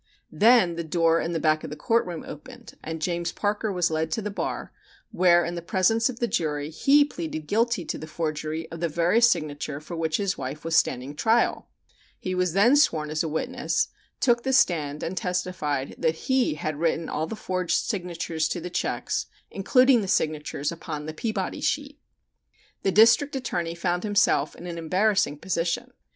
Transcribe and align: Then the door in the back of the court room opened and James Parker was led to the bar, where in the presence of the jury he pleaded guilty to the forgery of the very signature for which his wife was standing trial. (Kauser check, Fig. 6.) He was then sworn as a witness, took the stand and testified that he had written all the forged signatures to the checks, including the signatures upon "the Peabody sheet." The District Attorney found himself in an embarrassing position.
Then 0.31 0.77
the 0.77 0.83
door 0.83 1.19
in 1.21 1.31
the 1.31 1.39
back 1.39 1.63
of 1.63 1.69
the 1.69 1.75
court 1.75 2.07
room 2.07 2.23
opened 2.27 2.73
and 2.83 2.99
James 2.99 3.31
Parker 3.31 3.71
was 3.71 3.91
led 3.91 4.09
to 4.13 4.21
the 4.23 4.31
bar, 4.31 4.73
where 5.11 5.45
in 5.45 5.53
the 5.53 5.61
presence 5.61 6.09
of 6.09 6.19
the 6.19 6.27
jury 6.27 6.71
he 6.71 7.05
pleaded 7.05 7.45
guilty 7.45 7.85
to 7.85 7.99
the 7.99 8.07
forgery 8.07 8.67
of 8.71 8.79
the 8.79 8.89
very 8.89 9.21
signature 9.21 9.79
for 9.79 9.95
which 9.95 10.17
his 10.17 10.39
wife 10.39 10.65
was 10.65 10.75
standing 10.75 11.15
trial. 11.15 11.51
(Kauser 11.53 11.53
check, 11.53 11.91
Fig. 11.91 12.17
6.) 12.17 12.17
He 12.29 12.33
was 12.33 12.53
then 12.53 12.75
sworn 12.75 13.09
as 13.11 13.21
a 13.21 13.27
witness, 13.29 13.89
took 14.19 14.41
the 14.41 14.53
stand 14.53 15.03
and 15.03 15.15
testified 15.15 15.93
that 15.99 16.15
he 16.27 16.55
had 16.55 16.77
written 16.79 17.07
all 17.07 17.27
the 17.27 17.35
forged 17.35 17.77
signatures 17.77 18.47
to 18.47 18.59
the 18.59 18.71
checks, 18.71 19.27
including 19.51 20.01
the 20.01 20.07
signatures 20.07 20.71
upon 20.71 21.05
"the 21.05 21.13
Peabody 21.13 21.61
sheet." 21.61 21.99
The 22.81 22.91
District 22.91 23.35
Attorney 23.35 23.75
found 23.75 24.01
himself 24.01 24.55
in 24.55 24.65
an 24.65 24.79
embarrassing 24.79 25.37
position. 25.37 25.93